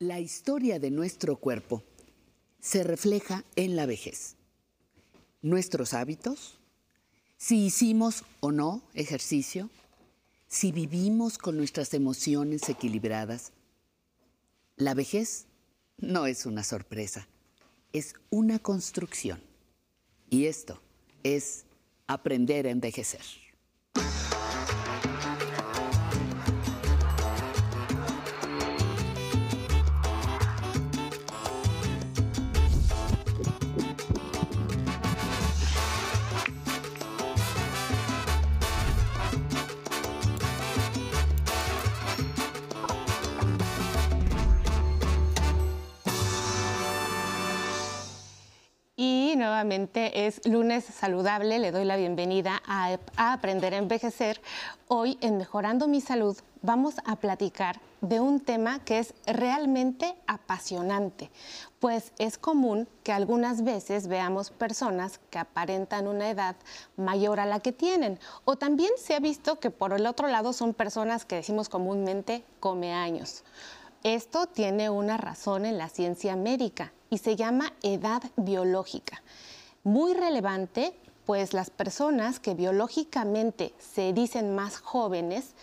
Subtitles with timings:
[0.00, 1.84] La historia de nuestro cuerpo
[2.60, 4.34] se refleja en la vejez.
[5.40, 6.58] Nuestros hábitos,
[7.36, 9.70] si hicimos o no ejercicio,
[10.48, 13.52] si vivimos con nuestras emociones equilibradas.
[14.74, 15.46] La vejez
[15.98, 17.28] no es una sorpresa,
[17.92, 19.40] es una construcción.
[20.28, 20.82] Y esto
[21.22, 21.66] es
[22.08, 23.43] aprender a envejecer.
[49.44, 54.40] Nuevamente es lunes saludable, le doy la bienvenida a, Aprender a Envejecer.
[54.88, 61.30] Hoy en Mejorando mi Salud vamos a platicar de un tema que es realmente apasionante,
[61.78, 66.56] pues es común que algunas veces veamos personas que aparentan una edad
[66.96, 70.54] mayor a la que tienen, o también se ha visto que por el otro lado
[70.54, 73.44] son personas que decimos comúnmente come años.
[74.04, 79.22] Esto tiene una razón en la ciencia médica y se llama edad biológica.
[79.84, 85.54] Muy relevante, pues las personas que biológicamente se dicen más jóvenes,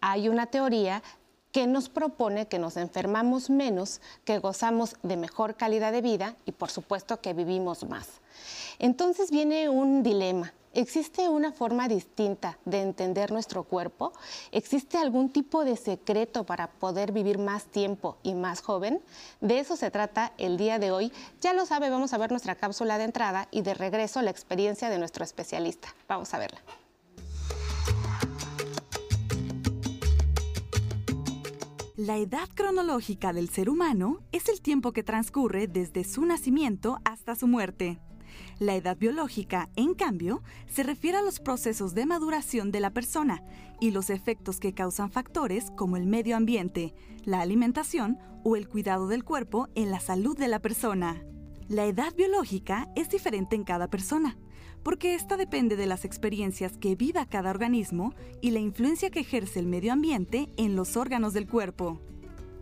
[0.00, 1.04] hay una teoría
[1.52, 6.50] que nos propone que nos enfermamos menos, que gozamos de mejor calidad de vida y
[6.50, 8.08] por supuesto que vivimos más.
[8.80, 10.52] Entonces viene un dilema.
[10.74, 14.12] ¿Existe una forma distinta de entender nuestro cuerpo?
[14.52, 19.00] ¿Existe algún tipo de secreto para poder vivir más tiempo y más joven?
[19.40, 21.12] De eso se trata el día de hoy.
[21.40, 24.90] Ya lo sabe, vamos a ver nuestra cápsula de entrada y de regreso la experiencia
[24.90, 25.94] de nuestro especialista.
[26.06, 26.60] Vamos a verla.
[31.96, 37.34] La edad cronológica del ser humano es el tiempo que transcurre desde su nacimiento hasta
[37.34, 37.98] su muerte.
[38.58, 43.44] La edad biológica, en cambio, se refiere a los procesos de maduración de la persona
[43.80, 46.92] y los efectos que causan factores como el medio ambiente,
[47.24, 51.22] la alimentación o el cuidado del cuerpo en la salud de la persona.
[51.68, 54.36] La edad biológica es diferente en cada persona,
[54.82, 59.60] porque esta depende de las experiencias que viva cada organismo y la influencia que ejerce
[59.60, 62.00] el medio ambiente en los órganos del cuerpo.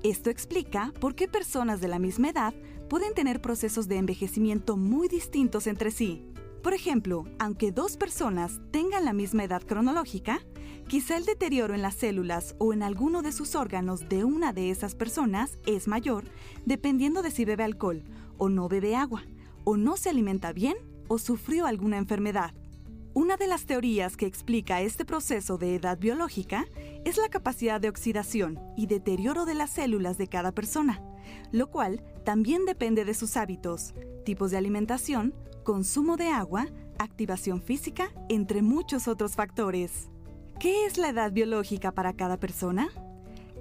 [0.02, 2.54] Esto explica por qué personas de la misma edad
[2.88, 6.24] pueden tener procesos de envejecimiento muy distintos entre sí.
[6.62, 10.40] Por ejemplo, aunque dos personas tengan la misma edad cronológica,
[10.88, 14.70] quizá el deterioro en las células o en alguno de sus órganos de una de
[14.70, 16.24] esas personas es mayor,
[16.64, 18.02] dependiendo de si bebe alcohol
[18.38, 19.22] o no bebe agua,
[19.64, 20.76] o no se alimenta bien
[21.08, 22.52] o sufrió alguna enfermedad.
[23.14, 26.66] Una de las teorías que explica este proceso de edad biológica
[27.04, 31.00] es la capacidad de oxidación y deterioro de las células de cada persona,
[31.52, 33.94] lo cual también depende de sus hábitos,
[34.24, 36.66] tipos de alimentación, consumo de agua,
[36.98, 40.08] activación física, entre muchos otros factores.
[40.58, 42.88] ¿Qué es la edad biológica para cada persona?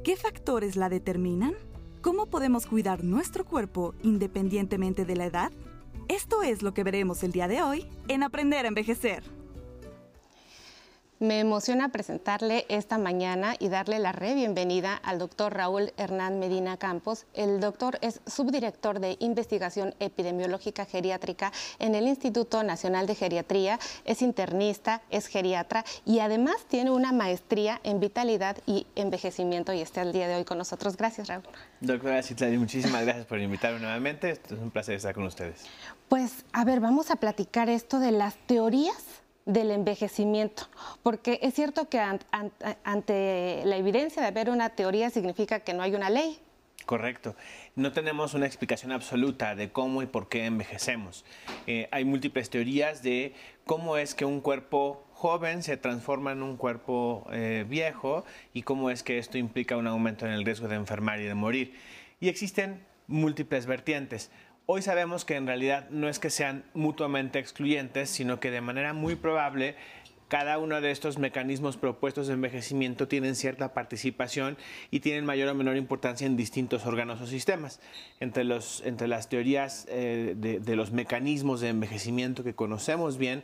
[0.03, 1.53] ¿Qué factores la determinan?
[2.01, 5.51] ¿Cómo podemos cuidar nuestro cuerpo independientemente de la edad?
[6.07, 9.23] Esto es lo que veremos el día de hoy en Aprender a Envejecer.
[11.19, 16.75] Me emociona presentarle esta mañana y darle la re bienvenida al doctor Raúl Hernán Medina
[16.75, 17.25] Campos.
[17.33, 24.21] El doctor es subdirector de investigación epidemiológica geriátrica en el Instituto Nacional de Geriatría, es
[24.21, 30.11] internista, es geriatra y además tiene una maestría en vitalidad y envejecimiento y está el
[30.11, 30.97] día de hoy con nosotros.
[30.97, 31.45] Gracias, Raúl.
[31.79, 34.31] Doctora Citlali, muchísimas gracias por invitarme nuevamente.
[34.31, 35.63] Es un placer estar con ustedes.
[36.09, 40.67] Pues, a ver, vamos a platicar esto de las teorías del envejecimiento,
[41.03, 45.93] porque es cierto que ante la evidencia de haber una teoría significa que no hay
[45.93, 46.39] una ley.
[46.85, 47.35] Correcto.
[47.75, 51.25] No tenemos una explicación absoluta de cómo y por qué envejecemos.
[51.65, 53.33] Eh, hay múltiples teorías de
[53.65, 58.91] cómo es que un cuerpo joven se transforma en un cuerpo eh, viejo y cómo
[58.91, 61.73] es que esto implica un aumento en el riesgo de enfermar y de morir.
[62.19, 64.29] Y existen múltiples vertientes.
[64.67, 68.93] Hoy sabemos que en realidad no es que sean mutuamente excluyentes, sino que de manera
[68.93, 69.75] muy probable
[70.27, 74.57] cada uno de estos mecanismos propuestos de envejecimiento tienen cierta participación
[74.89, 77.79] y tienen mayor o menor importancia en distintos órganos o sistemas.
[78.19, 83.43] Entre, los, entre las teorías eh, de, los mecanismos de envejecimiento que conocemos bien,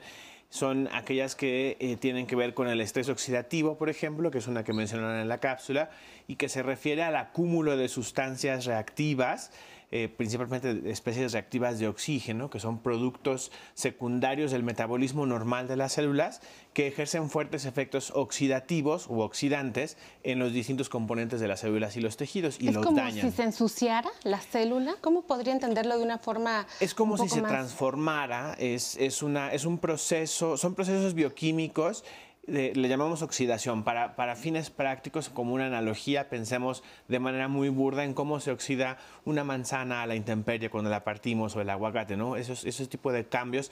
[0.50, 4.48] son aquellas que eh, tienen que ver con el estrés oxidativo, por ejemplo, que es
[4.48, 5.92] una que mencionaron en la cápsula,
[6.28, 9.52] y que se refiere al acúmulo de sustancias reactivas
[9.92, 15.94] eh, principalmente especies reactivas de oxígeno, que son productos secundarios del metabolismo normal de las
[15.94, 16.42] células,
[16.74, 22.02] que ejercen fuertes efectos oxidativos u oxidantes en los distintos componentes de las células y
[22.02, 23.30] los tejidos y es los como dañan.
[23.30, 24.96] si se ensuciara la célula.
[25.02, 26.66] ¿Cómo podría entenderlo de una forma?
[26.80, 31.14] Es como un si se más- transformara, es, es, una, es un proceso, son procesos
[31.14, 32.06] bioquímicos,
[32.48, 33.84] de- le llamamos oxidación.
[33.84, 38.52] Para, para fines prácticos, como una analogía, pensemos de manera muy burda en cómo se
[38.52, 42.36] oxida una manzana a la intemperie cuando la partimos o el aguacate, ¿no?
[42.36, 43.72] Esos, esos tipos de cambios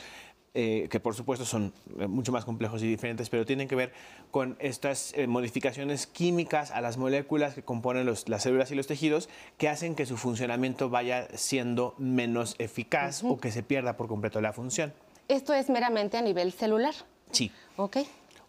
[0.56, 3.94] eh, que por supuesto son eh, mucho más complejos y diferentes, pero tienen que ver
[4.32, 8.88] con estas eh, modificaciones químicas a las moléculas que componen los- las células y los
[8.88, 9.30] tejidos
[9.60, 14.42] que hacen que su funcionamiento vaya siendo menos eficaz o que se pierda por completo
[14.42, 14.92] la función.
[15.28, 16.96] Esto es meramente a nivel celular.
[17.30, 17.52] Sí.
[17.78, 17.98] ¿Ok?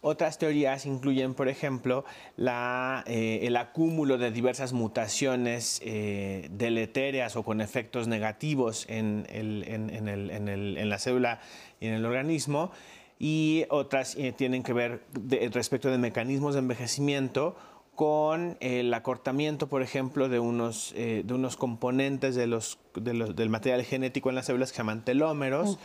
[0.03, 2.05] Otras teorías incluyen, por ejemplo,
[2.37, 9.27] eh, el acúmulo de diversas mutaciones eh, deletéreas o con efectos negativos en,
[10.89, 11.39] la célula
[11.79, 12.71] y en el organismo.
[13.19, 15.03] Y otras eh, tienen que ver
[15.53, 17.55] respecto de mecanismos de envejecimiento
[17.93, 21.23] con el acortamiento, por ejemplo, de unos, eh,
[21.59, 25.77] componentes del material genético en las células que se llaman telómeros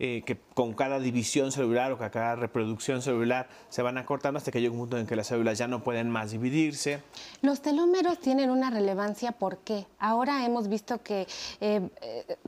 [0.00, 4.50] eh, que con cada división celular o con cada reproducción celular se van acortando hasta
[4.50, 7.02] que llega un punto en que las células ya no pueden más dividirse.
[7.42, 9.86] Los telómeros tienen una relevancia, ¿por qué?
[9.98, 11.26] Ahora hemos visto que
[11.60, 11.88] eh,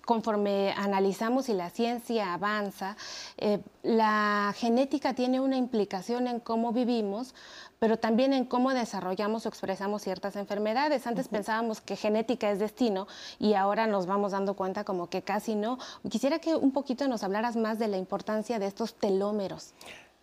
[0.04, 2.96] conforme analizamos y la ciencia avanza,
[3.38, 7.34] eh, la genética tiene una implicación en cómo vivimos,
[7.82, 11.04] pero también en cómo desarrollamos o expresamos ciertas enfermedades.
[11.08, 13.08] Antes pensábamos que genética es destino
[13.40, 15.78] y ahora nos vamos dando cuenta como que casi no.
[16.08, 19.74] Quisiera que un poquito nos hablaras más de la importancia de estos telómeros.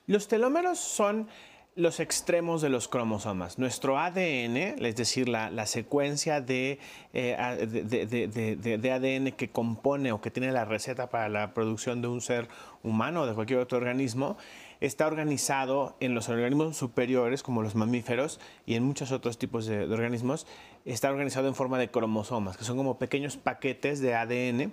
[0.07, 1.27] Los telómeros son
[1.75, 3.59] los extremos de los cromosomas.
[3.59, 4.55] Nuestro ADN,
[4.85, 6.79] es decir, la, la secuencia de,
[7.13, 7.35] eh,
[7.67, 12.21] de- de ADN que compone o que tiene la receta para la producción de un
[12.21, 12.47] ser
[12.83, 14.37] humano o de cualquier otro organismo,
[14.81, 19.87] está organizado en los organismos superiores, como los mamíferos, y en muchos otros tipos de,
[19.87, 20.47] de organismos,
[20.85, 24.71] está organizado en forma de cromosomas, que son como pequeños paquetes de ADN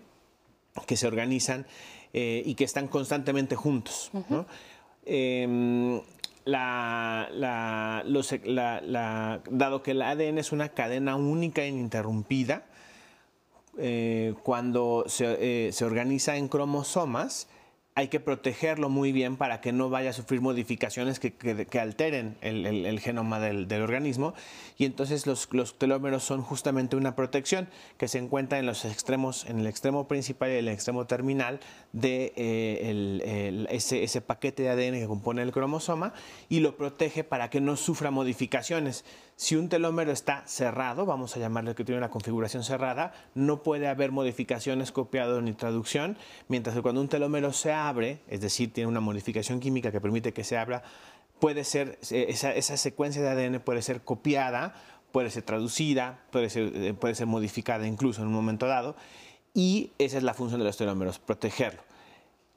[0.87, 1.67] que se organizan
[2.13, 4.11] eh, y que están constantemente juntos.
[4.29, 4.47] ¿no?
[5.05, 6.01] Em,
[6.45, 12.65] la- la- los- la- dado que el ADN es una cadena única e ininterrumpida,
[13.79, 17.49] eh, cuando se, eh, se organiza en cromosomas,
[17.97, 23.01] hay que protegerlo muy bien para que no vaya a sufrir modificaciones que, alteren el,
[23.01, 24.35] genoma del, organismo.
[24.77, 25.49] Y entonces los,
[25.79, 30.51] telómeros son justamente una protección que se encuentra en los extremos, en el extremo principal
[30.51, 31.59] y el extremo terminal
[31.95, 36.13] de eh, ese, ese paquete de ADN que compone el cromosoma
[36.51, 39.07] y lo protege para que no sufra modificaciones.
[39.37, 43.87] Si un telómero está cerrado, vamos a llamarle que tiene una configuración cerrada, no puede
[43.87, 46.17] haber modificaciones, copiado ni traducción,
[46.49, 50.33] mientras que cuando un telómero se abre, es decir, tiene una modificación química que permite
[50.33, 50.83] que se abra,
[51.39, 54.75] puede ser, eh, esa, secuencia de ADN puede ser copiada,
[55.13, 58.97] puede ser traducida, puede ser, eh, puede ser modificada incluso en un momento dado,
[59.53, 61.86] y esa es la función de los telómeros, protegerlo.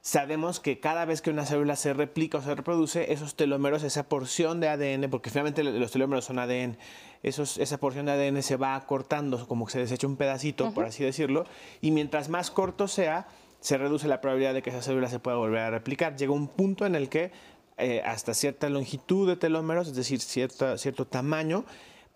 [0.09, 4.09] Sabemos que cada vez que una célula se replica o se reproduce, esos telómeros, esa
[4.09, 6.79] porción de ADN, porque finalmente los telómeros son ADN,
[7.21, 10.85] esos, esa porción de ADN se va acortando, como que se desecha un pedacito, por
[10.85, 11.45] así decirlo,
[11.79, 13.27] y mientras más corto sea,
[13.59, 16.15] se reduce la probabilidad de que esa célula se pueda volver a replicar.
[16.15, 17.31] Llega un punto en el que
[17.77, 21.65] eh, hasta cierta longitud de telómeros, es decir, cierta, cierto tamaño,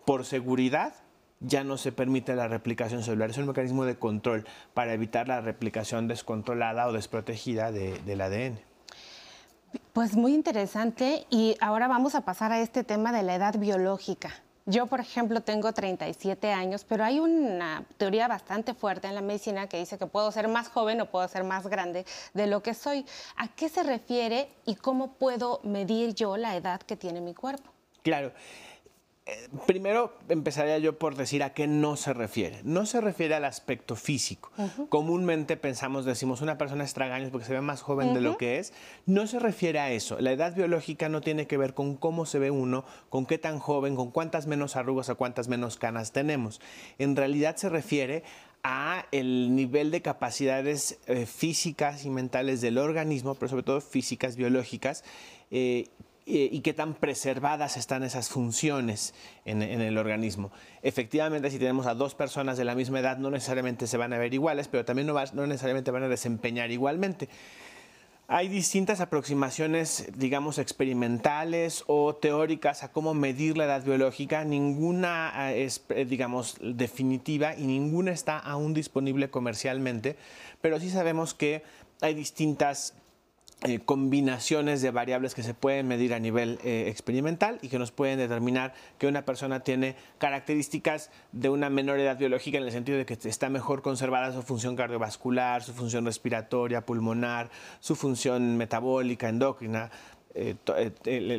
[0.04, 0.94] por seguridad,
[1.40, 3.30] ya no se permite la replicación celular.
[3.30, 8.58] Es un mecanismo de control para evitar la replicación descontrolada o desprotegida de- del ADN.
[9.92, 14.30] Pues muy interesante y ahora vamos a pasar a este tema de la edad biológica.
[14.66, 19.66] Yo, por ejemplo, tengo 37 años, pero hay una teoría bastante fuerte en la medicina
[19.68, 22.72] que dice que puedo ser más joven o puedo ser más grande de lo que
[22.72, 23.04] soy.
[23.36, 27.70] ¿A qué se refiere y cómo puedo medir yo la edad que tiene mi cuerpo?
[28.02, 28.32] Claro.
[29.26, 32.60] Eh, Primero empezaría yo por decir a qué no se refiere.
[32.62, 34.50] No se refiere al aspecto físico.
[34.90, 38.58] Comúnmente pensamos, decimos, una persona es tragaños porque se ve más joven de lo que
[38.58, 38.74] es.
[39.06, 40.20] No se refiere a eso.
[40.20, 43.58] La edad biológica no tiene que ver con cómo se ve uno, con qué tan
[43.58, 46.60] joven, con cuántas menos arrugas o cuántas menos canas tenemos.
[46.98, 48.24] En realidad se refiere
[48.62, 54.36] a el nivel de capacidades eh, físicas y mentales del organismo, pero sobre todo físicas,
[54.36, 55.04] biológicas,
[55.50, 55.88] eh,
[56.26, 59.14] eh, y qué tan preservadas están esas funciones
[59.44, 60.52] en, el organismo.
[60.82, 64.18] Efectivamente, si tenemos a dos personas de la misma edad, no necesariamente se van a
[64.18, 67.28] ver iguales, pero también no, no necesariamente van a desempeñar igualmente.
[68.26, 74.44] Hay distintas aproximaciones, digamos, experimentales o teóricas a cómo medir la edad biológica.
[74.44, 80.16] Ninguna eh, es, eh, digamos, definitiva y ninguna está aún disponible comercialmente,
[80.62, 81.64] pero sí sabemos que
[82.00, 82.94] hay distintas
[83.62, 87.92] eh, combinaciones de variables que se pueden medir a nivel eh, experimental y que nos
[87.92, 92.98] pueden determinar que una persona tiene características de una menor edad biológica en el sentido
[92.98, 97.48] de que está mejor conservada su función cardiovascular, su función respiratoria, pulmonar,
[97.80, 99.90] su función metabólica, endocrina.
[100.36, 100.56] Eh,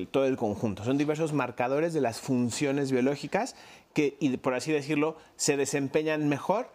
[0.10, 0.86] todo el conjunto.
[0.86, 3.56] Son diversos marcadores de las funciones biológicas
[3.94, 6.70] que, por así decirlo, se desempeñan mejor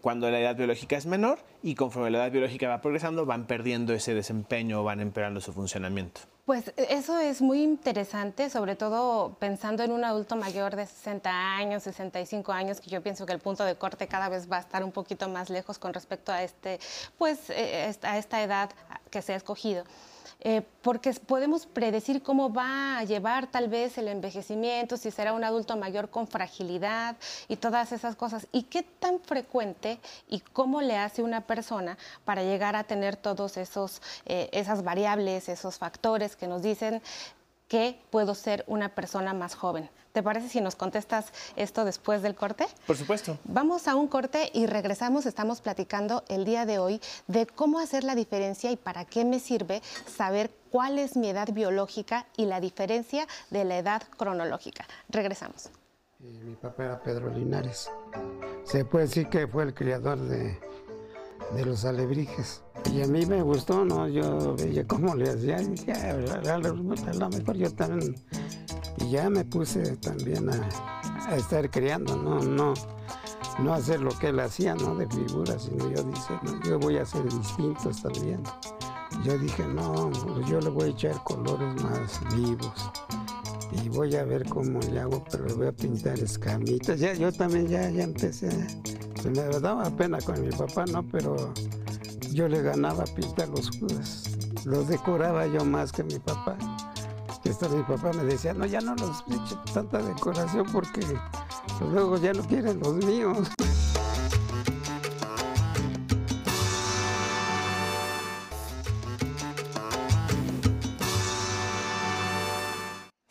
[0.00, 3.94] cuando la edad biológica es menor y conforme la edad biológica va progresando van perdiendo
[3.94, 6.20] ese desempeño o van empeorando su funcionamiento.
[6.48, 11.30] Pues e, eso es muy interesante, sobre todo pensando en un adulto mayor de 60
[11.30, 14.60] años, 65 años, que yo pienso que el punto de corte cada vez va a
[14.60, 16.80] estar un poquito más lejos con respecto a este,
[17.18, 18.70] pues, eh, a esta edad
[19.10, 19.84] que se ha escogido.
[20.40, 25.44] Eh, porque podemos predecir cómo va a llevar tal vez el envejecimiento, si será un
[25.44, 27.16] adulto mayor con fragilidad
[27.48, 28.46] y todas esas cosas.
[28.52, 33.56] ¿Y qué tan frecuente y cómo le hace una persona para llegar a tener todos
[33.56, 37.02] esos eh, esas variables, esos factores que nos dicen
[37.68, 39.90] que puedo ser una persona más joven.
[40.18, 42.66] ¿Te parece si nos contestas esto después del corte?
[42.88, 43.38] Por supuesto.
[43.44, 45.26] Vamos a un corte y regresamos.
[45.26, 49.38] Estamos platicando el día de hoy de cómo hacer la diferencia y para qué me
[49.38, 54.88] sirve saber cuál es mi edad biológica y la diferencia de la edad cronológica.
[55.08, 55.70] Regresamos.
[56.18, 57.88] mi papá era Pedro Linares.
[58.64, 60.58] Se puede decir que fue el criador de,
[61.54, 62.64] de los alebrijes.
[62.92, 64.08] Y a mí me gustó, ¿no?
[64.08, 68.16] Yo veía cómo le hacía y dije, a lo mejor yo también.
[69.00, 72.40] Y ya me puse también a, estar creando, ¿no?
[72.40, 72.74] No
[73.58, 74.94] no hacer lo que él hacía, ¿no?
[74.94, 78.40] De figuras, sino yo dije, yo voy a hacer distintos también.
[79.24, 80.12] Yo dije, no,
[80.46, 82.90] yo le voy a echar colores más vivos
[83.72, 87.00] y voy a ver cómo le hago, pero le voy a pintar escamitas.
[87.00, 88.50] Ya, yo también ya, ya empecé,
[89.20, 91.02] se me daba pena con mi papá, ¿no?
[91.10, 91.52] Pero
[92.32, 94.24] yo le ganaba pintar los judas.
[94.64, 96.56] Los decoraba yo más que mi papá.
[97.44, 101.00] Esto mi papá me decía, no, ya no los eche tanta decoración porque
[101.80, 103.48] luego ya no quieren los míos.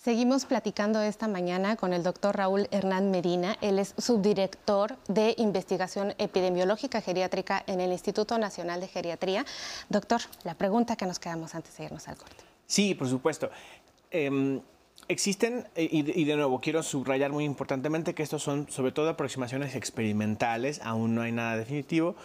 [0.07, 3.57] Seguimos platicando esta mañana con el doctor Raúl Hernán Medina.
[3.59, 9.45] Él es subdirector de investigación epidemiológica geriátrica en el Instituto Nacional de Geriatría.
[9.89, 12.41] Doctor, la pregunta que nos quedamos antes de irnos al corte.
[12.65, 13.49] Sí, por supuesto.
[14.11, 14.61] Em,
[15.07, 19.75] existen, eh, y de nuevo quiero subrayar muy importantemente que estos son sobre todo aproximaciones
[19.75, 22.15] experimentales, aún no hay nada definitivo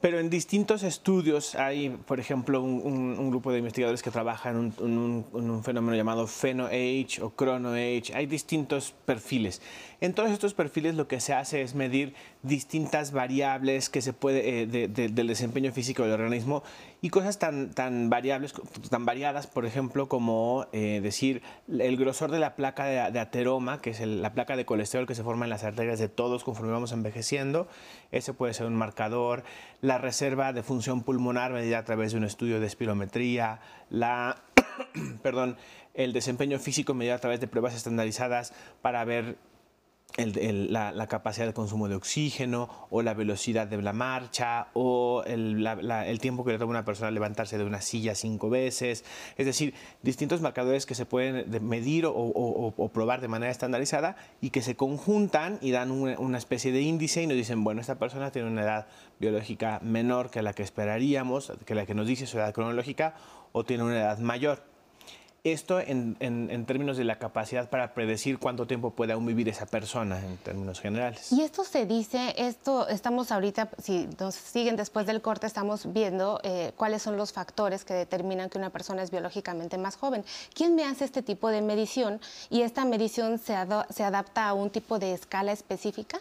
[0.00, 5.62] pero en distintos estudios hay, por ejemplo, un, grupo de investigadores que trabajan en un,
[5.62, 8.14] fenómeno llamado Pheno-Age o Chrono-Age.
[8.14, 9.60] Hay distintos perfiles.
[10.02, 14.62] En todos estos perfiles lo que se hace es medir distintas variables que se puede,
[14.62, 16.62] eh, del desempeño físico del organismo
[17.02, 18.54] y cosas tan, tan variables,
[18.88, 23.90] tan variadas, por ejemplo, como eh, decir el grosor de la placa de, ateroma, que
[23.90, 26.92] es la placa de colesterol que se forma en las arterias de todos conforme vamos
[26.92, 27.68] envejeciendo.
[28.10, 29.44] Ese puede ser un marcador.
[29.82, 33.60] La reserva de función pulmonar medida a través de un estudio de espirometría.
[33.90, 34.42] La,
[35.22, 35.58] perdón,
[35.92, 39.36] el desempeño físico medido a través de pruebas estandarizadas para ver
[40.16, 46.44] la, capacidad de consumo de oxígeno o la velocidad de la marcha o el, tiempo
[46.44, 49.04] que le toma una persona levantarse de una silla cinco veces.
[49.36, 54.62] Es decir, distintos marcadores que se pueden medir o, probar de manera estandarizada y que
[54.62, 58.48] se conjuntan y dan una, especie de índice y nos dicen, bueno, esta persona tiene
[58.48, 58.86] una edad
[59.18, 63.14] biológica menor que la que esperaríamos, que la que nos dice su edad cronológica,
[63.52, 64.69] o tiene una edad mayor.
[65.44, 66.16] Esto en,
[66.66, 70.80] términos de la capacidad para predecir cuánto tiempo puede aún vivir esa persona en términos
[70.80, 71.32] generales.
[71.32, 76.40] Y esto se dice, esto estamos ahorita, si nos siguen después del corte, estamos viendo
[76.42, 80.24] eh, cuáles son los factores que determinan que una persona es biológicamente más joven.
[80.54, 82.20] ¿Quién me hace este tipo de medición
[82.50, 83.54] y esta medición se,
[83.90, 86.20] se adapta a un tipo de escala específica?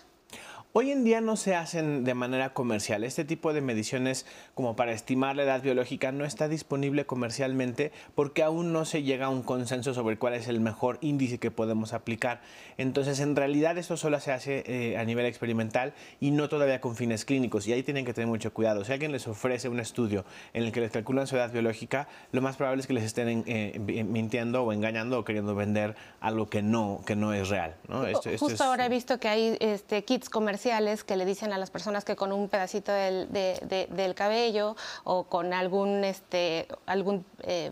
[0.71, 3.03] Hoy en día no se hacen de manera comercial.
[3.03, 8.43] Este tipo de mediciones como para estimar la edad biológica no está disponible comercialmente porque
[8.43, 11.93] aún no se llega a un consenso sobre cuál es el mejor índice que podemos
[11.93, 12.41] aplicar.
[12.77, 16.95] Entonces, en realidad esto solo se hace eh, a nivel experimental y no todavía con
[16.95, 17.65] fines clínicos.
[17.67, 18.85] Y ahí tienen que tener mucho cuidado.
[18.85, 20.23] Si alguien les ofrece un estudio
[20.53, 23.43] en el que les calculan su edad biológica, lo más probable es que les estén
[23.47, 27.73] eh, mintiendo o engañando o queriendo vender algo que no, que no es real.
[28.37, 31.71] Justo ahora he visto que hay este, kits comerciales comerciales que le dicen a las
[31.71, 34.75] personas que con un pedacito del, del cabello
[35.05, 37.71] o con algún, este, algún eh,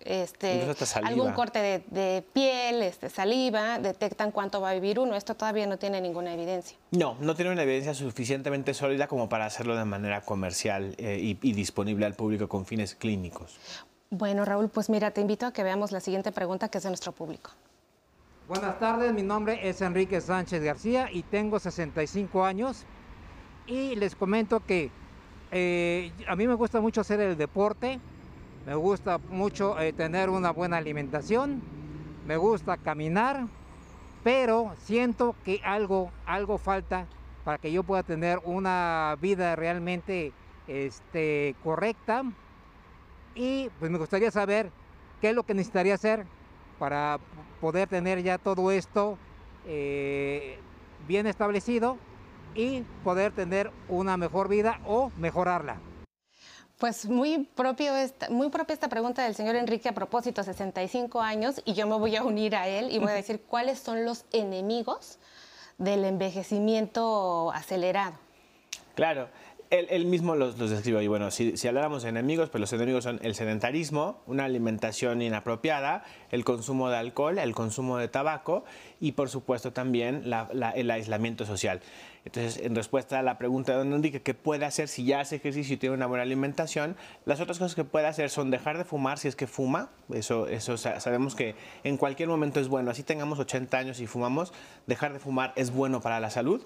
[0.00, 0.66] este,
[1.02, 5.14] algún corte de, piel, este, saliva, detectan cuánto va a vivir uno.
[5.14, 6.76] Esto todavía no tiene ninguna evidencia.
[6.90, 11.38] No, no tiene una evidencia suficientemente sólida como para hacerlo de manera comercial eh, y,
[11.42, 13.58] y disponible al público con fines clínicos.
[14.10, 16.90] Bueno, Raúl, pues mira, te invito a que veamos la siguiente pregunta que es de
[16.90, 17.50] nuestro público.
[18.50, 22.84] Buenas tardes, mi nombre es Enrique Sánchez García y tengo 65 años
[23.64, 24.90] y les comento que
[25.52, 28.00] eh, a mí me gusta mucho hacer el deporte,
[28.66, 31.62] me gusta mucho eh, tener una buena alimentación,
[32.26, 33.46] me gusta caminar,
[34.24, 37.06] pero siento que algo, algo falta
[37.44, 40.32] para que yo pueda tener una vida realmente
[40.66, 42.24] este, correcta.
[43.36, 44.72] Y pues me gustaría saber
[45.20, 46.26] qué es lo que necesitaría hacer
[46.80, 47.20] para
[47.60, 49.18] poder tener ya todo esto
[49.66, 50.58] eh,
[51.06, 51.98] bien establecido
[52.54, 55.78] y poder tener una mejor vida o mejorarla.
[56.78, 61.60] Pues muy, propio esta, muy propia esta pregunta del señor Enrique a propósito, 65 años,
[61.66, 64.24] y yo me voy a unir a él y voy a decir cuáles son los
[64.32, 65.18] enemigos
[65.76, 68.14] del envejecimiento acelerado.
[68.94, 69.28] Claro,
[69.70, 71.02] él, mismo los, los, describe.
[71.02, 76.04] Y bueno, si, habláramos de enemigos, pues los enemigos son el sedentarismo, una alimentación inapropiada,
[76.30, 78.64] el consumo de alcohol, el consumo de tabaco
[79.00, 80.24] y por supuesto también
[80.74, 81.80] el aislamiento social.
[82.24, 85.36] Entonces, en respuesta a la pregunta de don Enrique, ¿qué puede hacer si ya hace
[85.36, 86.96] ejercicio y tiene una buena alimentación?
[87.24, 89.90] Las otras cosas que puede hacer son dejar de fumar si es que fuma.
[90.12, 92.90] Eso, eso sabemos que en cualquier momento es bueno.
[92.90, 94.52] Así tengamos 80 años y fumamos,
[94.86, 96.62] dejar de fumar es bueno para la salud.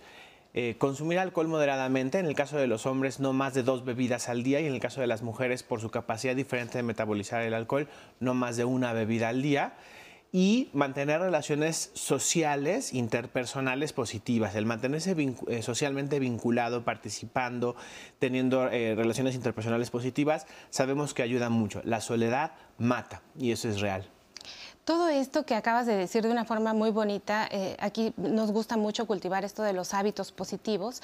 [0.56, 4.28] Eh, consumir alcohol moderadamente, en el caso de los hombres no más de dos bebidas
[4.28, 7.42] al día y en el caso de las mujeres por su capacidad diferente de metabolizar
[7.42, 7.88] el alcohol
[8.20, 9.74] no más de una bebida al día
[10.30, 15.16] y mantener relaciones sociales, interpersonales positivas, el mantenerse
[15.48, 17.74] eh, socialmente vinculado, participando,
[18.20, 21.82] teniendo eh, relaciones interpersonales positivas, sabemos que ayuda mucho.
[21.84, 24.08] La soledad mata y eso es real.
[24.84, 28.76] Todo esto que acabas de decir de una forma muy bonita, eh, aquí nos gusta
[28.76, 31.02] mucho cultivar esto de los hábitos positivos,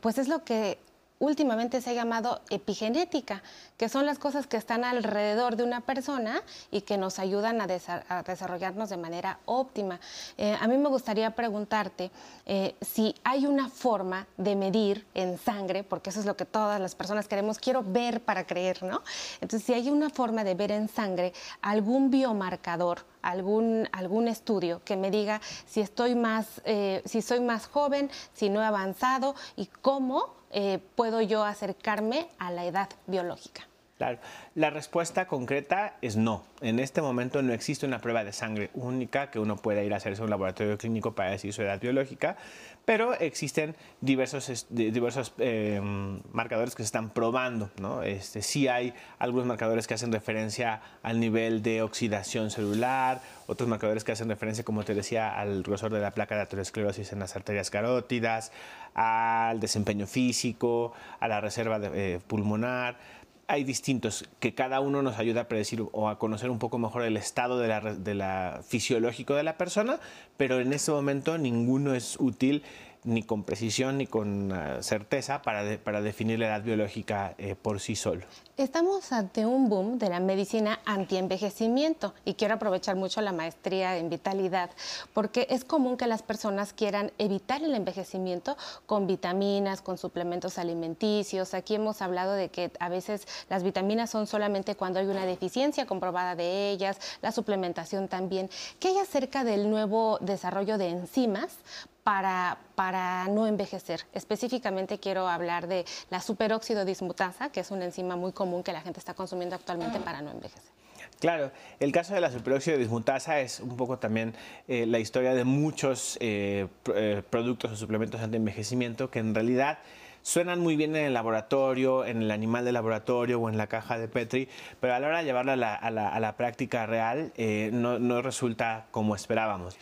[0.00, 0.78] pues es lo que
[1.24, 3.42] últimamente se ha llamado epigenética,
[3.76, 7.66] que son las cosas que están alrededor de una persona y que nos ayudan a,
[7.66, 10.00] desarrollarnos de manera óptima.
[10.36, 12.10] Eh, a mí me gustaría preguntarte
[12.46, 16.80] eh, si hay una forma de medir en sangre, porque eso es lo que todas
[16.80, 19.02] las personas queremos, quiero ver para creer, ¿no?
[19.40, 24.96] Entonces, si hay una forma de ver en sangre algún biomarcador, algún, algún estudio que
[24.96, 29.66] me diga si estoy más, eh, si soy más joven, si no he avanzado y
[29.66, 33.66] cómo eh, puedo yo acercarme a la edad biológica?
[33.98, 34.18] Claro,
[34.56, 36.44] la respuesta concreta es no.
[36.60, 39.98] En este momento no existe una prueba de sangre única que uno pueda ir a
[39.98, 42.36] hacerse un laboratorio clínico para decir su edad biológica,
[42.84, 47.70] pero existen diversos, diversos em, marcadores que se están probando.
[47.80, 48.02] ¿no?
[48.02, 54.04] Este, sí hay algunos marcadores que hacen referencia al nivel de oxidación celular, otros marcadores
[54.04, 57.36] que hacen referencia, como te decía, al grosor de la placa de aterosclerosis en las
[57.36, 58.52] arterias carótidas,
[58.94, 62.96] al desempeño físico, a la reserva eh, pulmonar.
[63.46, 67.02] Hay distintos que cada uno nos ayuda a predecir o a conocer un poco mejor
[67.02, 70.00] el estado de la, de la fisiológico de la persona,
[70.36, 72.62] pero en este momento ninguno es útil
[73.04, 77.80] ni con precisión ni con ah, certeza para, para definir la edad biológica eh, por
[77.80, 78.24] sí solo.
[78.56, 84.08] Estamos ante un boom de la medicina antienvejecimiento y quiero aprovechar mucho la maestría en
[84.08, 84.70] vitalidad
[85.12, 91.52] porque es común que las personas quieran evitar el envejecimiento con vitaminas, con suplementos alimenticios.
[91.52, 95.86] Aquí hemos hablado de que a veces las vitaminas son solamente cuando hay una deficiencia
[95.86, 98.48] comprobada de ellas, la suplementación también.
[98.78, 101.58] ¿Qué hay acerca del nuevo desarrollo de enzimas
[102.04, 104.02] para, para no envejecer.
[104.12, 108.82] Específicamente quiero hablar de la superóxido dismutasa, que es una enzima muy común que la
[108.82, 110.74] gente está consumiendo actualmente para no envejecer.
[111.20, 114.34] Claro, el caso de la superóxido dismutasa es un poco también
[114.68, 119.78] eh, la historia de muchos eh, eh, productos o suplementos anti-envejecimiento que en realidad
[120.20, 123.98] suenan muy bien en el laboratorio, en el animal de laboratorio o en la caja
[123.98, 124.48] de Petri,
[124.80, 125.90] pero a la hora de llevarla a
[126.20, 127.32] la, práctica real
[127.72, 129.78] no, no resulta como esperábamos.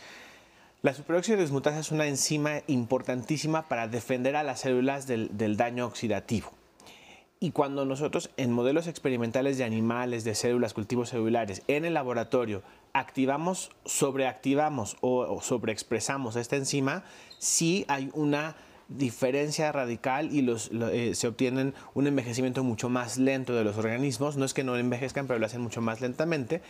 [0.83, 6.51] La superóxido dismutasa es una enzima importantísima para defender a las células del, daño oxidativo.
[7.39, 12.63] Y cuando nosotros en modelos experimentales de animales, de células, cultivos celulares, en el laboratorio,
[12.91, 17.05] activamos, sobreactivamos o, sobreexpresamos esta enzima,
[17.39, 18.57] sí hay una
[18.89, 20.45] diferencia radical y
[20.91, 24.35] eh, se obtienen un envejecimiento mucho más lento de los organismos.
[24.35, 26.61] No es que no envejezcan, pero lo hacen mucho más lentamente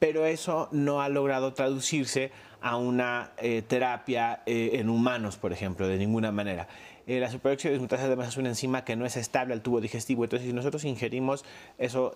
[0.00, 2.32] pero eso no ha logrado traducirse
[2.62, 6.66] a una eh, terapia eh, en humanos, por ejemplo, de ninguna manera.
[7.06, 10.24] Eh, la superóxido dismutasa además es una enzima que no es estable al tubo digestivo,
[10.24, 11.44] entonces si nosotros ingerimos
[11.76, 12.14] eso,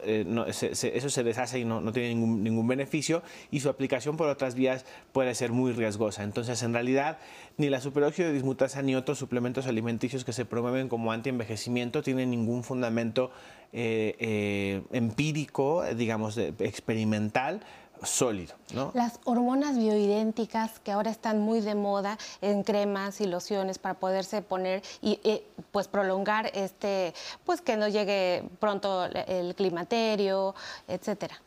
[0.53, 4.29] se, eso se deshace y no, no tiene ningún, ningún, beneficio y su aplicación por
[4.29, 6.23] otras vías puede ser muy riesgosa.
[6.23, 7.19] Entonces, en realidad,
[7.57, 12.63] ni la superóxido dismutasa ni otros suplementos alimenticios que se promueven como antienvejecimiento tienen ningún
[12.63, 13.31] fundamento
[13.75, 17.61] empírico, digamos, experimental
[18.03, 18.55] sólido.
[18.73, 18.91] ¿no?
[18.95, 24.43] Las hormonas bioidénticas que ahora están muy de moda en cremas y lociones para poderse
[24.43, 30.55] poner y eh, pues prolongar este, pues que no llegue pronto el climaterio,
[30.89, 31.41] etcétera.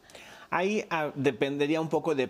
[0.50, 2.30] Ahí ah, dependería un poco de,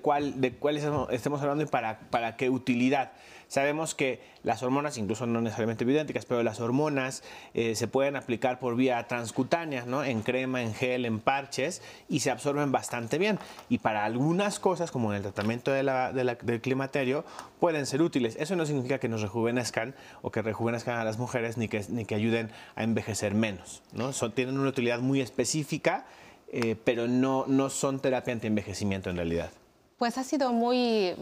[0.00, 0.76] cuál, de cuál
[1.10, 3.12] estemos hablando y para, para qué utilidad.
[3.50, 8.60] Sabemos que las hormonas, incluso no necesariamente evidentes, pero las hormonas eh, se pueden aplicar
[8.60, 10.04] por vía transcutánea, ¿no?
[10.04, 13.40] en crema, en gel, en parches, y se absorben bastante bien.
[13.68, 17.24] Y para algunas cosas, como en el tratamiento de la, del climaterio,
[17.58, 18.36] pueden ser útiles.
[18.38, 22.04] Eso no significa que nos rejuvenezcan o que rejuvenezcan a las mujeres, ni que, ni
[22.04, 23.82] que ayuden a envejecer menos.
[23.92, 24.12] ¿no?
[24.30, 26.06] Tienen una utilidad muy específica,
[26.52, 29.50] eh, pero no, no son terapia anti-envejecimiento en realidad.
[29.98, 31.14] Pues ha sido muy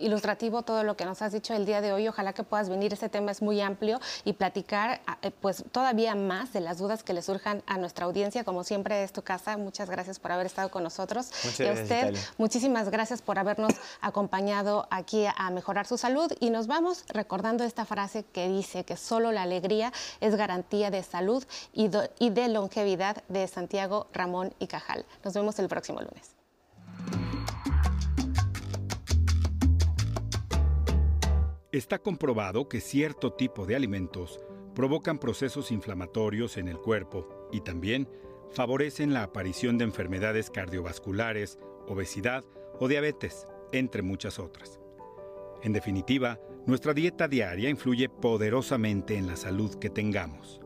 [0.00, 2.08] ilustrativo todo lo que nos has dicho el día de hoy.
[2.08, 2.92] Ojalá que puedas venir.
[2.92, 7.02] Este tema es muy amplio y platicar ah, eh, pues todavía más de las dudas
[7.02, 8.44] que le surjan a nuestra audiencia.
[8.44, 9.56] Como siempre es tu casa.
[9.56, 11.30] Muchas gracias por haber estado con nosotros.
[11.44, 16.32] Muchas y a usted, muchísimas gracias por habernos acompañado aquí a mejorar su salud.
[16.40, 21.02] Y nos vamos recordando esta frase que dice que solo la alegría es garantía de
[21.02, 25.04] salud y de longevidad de Santiago Ramón y Cajal.
[25.24, 26.37] Nos vemos el próximo lunes.
[31.70, 34.40] Está comprobado que cierto tipo de alimentos
[34.74, 38.08] provocan procesos inflamatorios en el cuerpo y también
[38.52, 42.42] favorecen la aparición de enfermedades cardiovasculares, obesidad
[42.80, 44.80] o diabetes, entre muchas otras.
[45.62, 50.62] En definitiva, nuestra dieta diaria influye poderosamente en la salud que tengamos.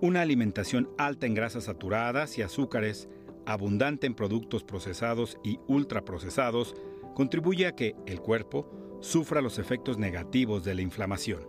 [0.00, 3.08] Una alimentación alta en grasas saturadas y azúcares,
[3.44, 6.76] abundante en productos procesados y ultraprocesados,
[7.16, 11.46] contribuye a que el cuerpo sufra los efectos negativos de la inflamación.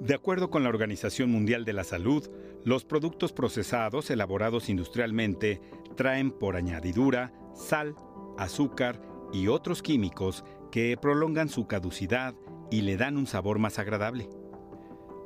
[0.00, 2.28] De acuerdo con la Organización Mundial de la Salud,
[2.64, 5.60] los productos procesados elaborados industrialmente
[5.96, 7.96] traen por añadidura sal,
[8.38, 12.34] azúcar y otros químicos que prolongan su caducidad
[12.70, 14.28] y le dan un sabor más agradable.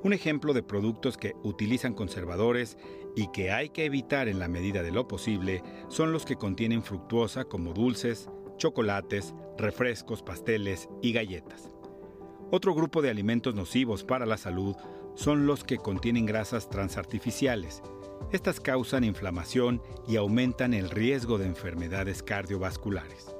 [0.03, 2.79] Un ejemplo de productos que utilizan conservadores
[3.15, 6.83] y que hay que evitar en la medida de lo posible son los que contienen
[6.83, 8.31] fructuosa como dulces,
[8.61, 11.71] chocolates, refrescos, pasteles y galletas.
[12.53, 14.77] Otro grupo de alimentos nocivos para la salud
[15.15, 17.83] son los que contienen grasas transartificiales.
[18.33, 23.35] Estas causan inflamación y aumentan el riesgo de enfermedades cardiovasculares.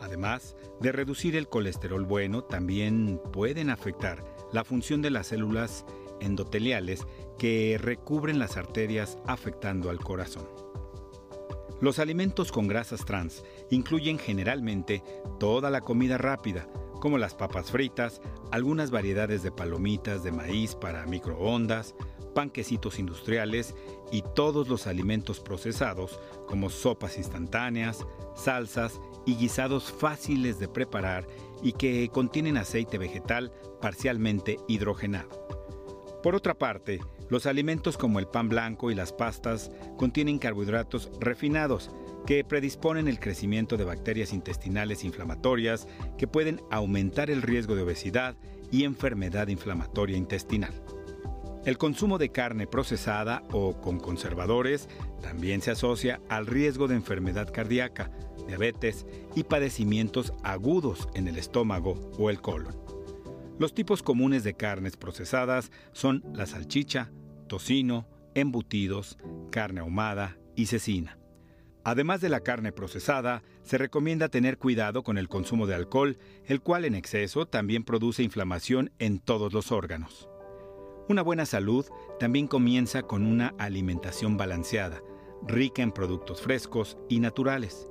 [0.00, 5.84] Además de reducir el colesterol bueno, también pueden afectar la función de las células
[6.20, 7.06] endoteliales
[7.38, 10.63] que recubren las arterias afectando al corazón.
[11.80, 15.02] Los alimentos con grasas trans incluyen generalmente
[15.38, 16.68] toda la comida rápida,
[17.00, 18.20] como las papas fritas,
[18.52, 21.94] algunas variedades de palomitas de maíz para microondas,
[22.34, 23.74] panquecitos industriales
[24.12, 31.26] y todos los alimentos procesados como sopas instantáneas, salsas y guisados fáciles de preparar
[31.62, 35.44] y que contienen aceite vegetal parcialmente hidrogenado.
[36.22, 41.90] Por otra parte, los alimentos como el pan blanco y las pastas contienen carbohidratos refinados
[42.26, 48.36] que predisponen el crecimiento de bacterias intestinales inflamatorias que pueden aumentar el riesgo de obesidad
[48.70, 50.72] y enfermedad inflamatoria intestinal.
[51.64, 54.88] El consumo de carne procesada o con conservadores
[55.22, 58.10] también se asocia al riesgo de enfermedad cardíaca,
[58.46, 62.83] diabetes y padecimientos agudos en el estómago o el colon.
[63.58, 67.12] Los tipos comunes de carnes procesadas son la salchicha,
[67.46, 69.16] tocino, embutidos,
[69.52, 71.18] carne ahumada y cecina.
[71.84, 76.62] Además de la carne procesada, se recomienda tener cuidado con el consumo de alcohol, el
[76.62, 80.28] cual en exceso también produce inflamación en todos los órganos.
[81.08, 81.86] Una buena salud
[82.18, 85.02] también comienza con una alimentación balanceada,
[85.46, 87.86] rica en productos frescos y naturales.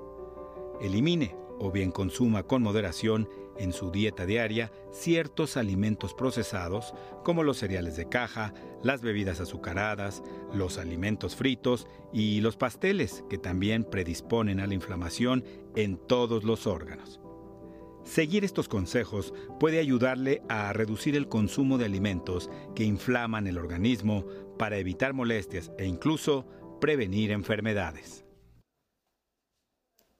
[0.81, 7.57] Elimine o bien consuma con moderación en su dieta diaria ciertos alimentos procesados como los
[7.57, 14.59] cereales de caja, las bebidas azucaradas, los alimentos fritos y los pasteles que también predisponen
[14.59, 15.43] a la inflamación
[15.75, 17.19] en todos los órganos.
[18.03, 24.25] Seguir estos consejos puede ayudarle a reducir el consumo de alimentos que inflaman el organismo
[24.57, 26.45] para evitar molestias e incluso
[26.81, 28.22] prevenir enfermedades.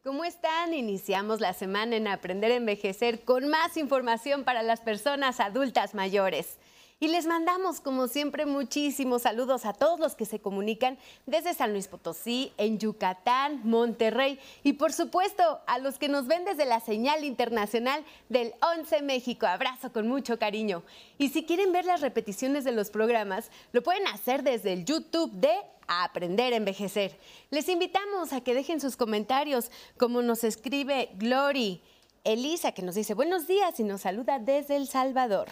[0.03, 0.73] ¿Cómo están?
[0.73, 6.59] Iniciamos la semana en Aprender a Envejecer con más información para las personas adultas mayores.
[7.03, 11.73] Y les mandamos, como siempre, muchísimos saludos a todos los que se comunican desde San
[11.73, 16.79] Luis Potosí, en Yucatán, Monterrey y, por supuesto, a los que nos ven desde la
[16.79, 19.45] señal internacional del 11 México.
[19.45, 20.81] Abrazo con mucho cariño.
[21.17, 25.33] Y si quieren ver las repeticiones de los programas, lo pueden hacer desde el YouTube
[25.33, 25.51] de
[25.89, 27.19] aprender a envejecer.
[27.49, 31.81] Les invitamos a que dejen sus comentarios, como nos escribe Glory.
[32.23, 35.49] Elisa, que nos dice buenos días y nos saluda desde El Salvador.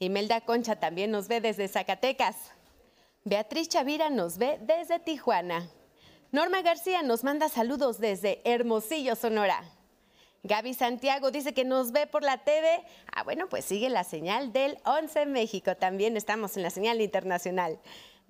[0.00, 2.36] Imelda Concha también nos ve desde Zacatecas.
[3.24, 5.68] Beatriz Chavira nos ve desde Tijuana.
[6.30, 9.64] Norma García nos manda saludos desde Hermosillo, Sonora.
[10.44, 12.84] Gaby Santiago dice que nos ve por la TV.
[13.12, 15.74] Ah, bueno, pues sigue la señal del 11 México.
[15.74, 17.80] También estamos en la señal internacional.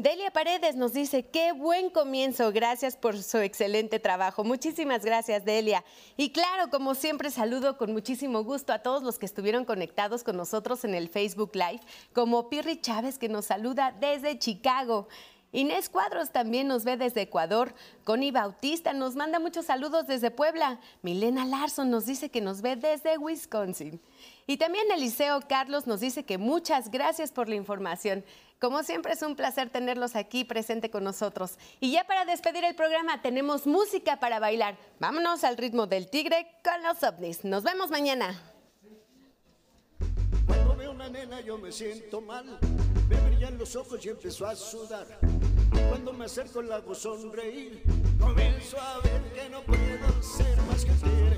[0.00, 4.44] Delia Paredes nos dice, qué buen comienzo, gracias por su excelente trabajo.
[4.44, 5.84] Muchísimas gracias, Delia.
[6.16, 10.36] Y claro, como siempre, saludo con muchísimo gusto a todos los que estuvieron conectados con
[10.36, 11.80] nosotros en el Facebook Live,
[12.12, 15.08] como Pirri Chávez, que nos saluda desde Chicago.
[15.50, 17.74] Inés Cuadros también nos ve desde Ecuador.
[18.04, 20.78] Connie Bautista nos manda muchos saludos desde Puebla.
[21.00, 24.00] Milena Larson nos dice que nos ve desde Wisconsin.
[24.46, 28.24] Y también Eliseo Carlos nos dice que muchas gracias por la información.
[28.60, 31.58] Como siempre es un placer tenerlos aquí presente con nosotros.
[31.80, 34.76] Y ya para despedir el programa tenemos música para bailar.
[34.98, 37.44] Vámonos al ritmo del tigre con los ovnis.
[37.44, 38.38] Nos vemos mañana.
[40.46, 42.58] Cuando veo una nena yo me siento mal,
[43.08, 45.18] me brillan los ojos y empiezo a sudar.
[45.88, 47.82] Cuando me acerco la hago sonreír,
[48.20, 51.36] comienzo a ver que no puedo ser más que tigre.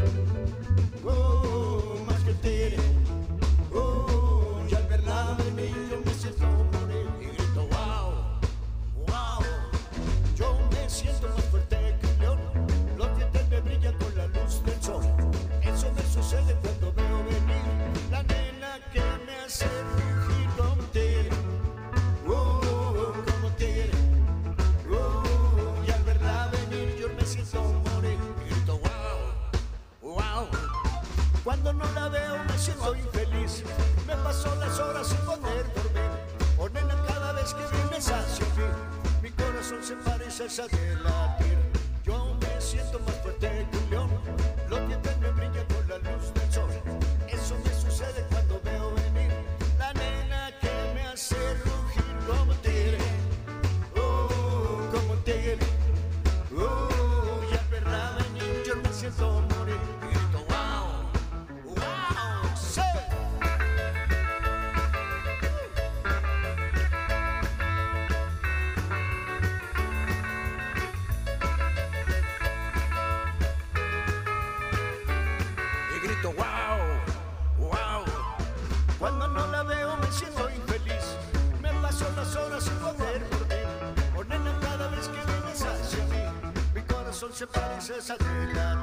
[1.05, 3.00] Oh, más que tigre.
[87.33, 88.80] Se parece a esa de